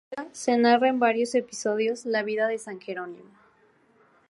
En 0.13 0.19
la 0.19 0.21
predela 0.21 0.35
se 0.43 0.53
narra 0.57 0.87
en 0.89 0.97
varios 0.99 1.35
episodios 1.35 2.07
la 2.07 2.23
vida 2.23 2.47
de 2.47 2.57
San 2.57 2.79
Jerónimo. 2.81 3.29